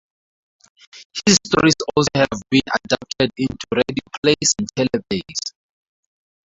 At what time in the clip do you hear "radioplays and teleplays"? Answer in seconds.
3.71-5.53